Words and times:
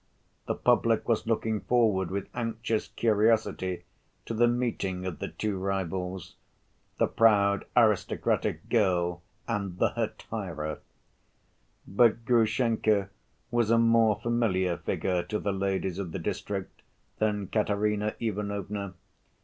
The 0.47 0.55
public 0.55 1.07
was 1.07 1.27
looking 1.27 1.59
forward 1.61 2.09
with 2.09 2.27
anxious 2.33 2.87
curiosity 2.87 3.83
to 4.25 4.33
the 4.33 4.47
meeting 4.47 5.05
of 5.05 5.19
the 5.19 5.27
two 5.27 5.59
rivals—the 5.59 7.05
proud 7.05 7.65
aristocratic 7.77 8.67
girl 8.67 9.21
and 9.47 9.77
"the 9.77 9.89
hetaira." 9.91 10.79
But 11.87 12.25
Grushenka 12.25 13.09
was 13.51 13.69
a 13.69 13.77
more 13.77 14.19
familiar 14.19 14.77
figure 14.77 15.21
to 15.21 15.37
the 15.37 15.53
ladies 15.53 15.99
of 15.99 16.13
the 16.13 16.17
district 16.17 16.81
than 17.19 17.45
Katerina 17.45 18.15
Ivanovna. 18.19 18.95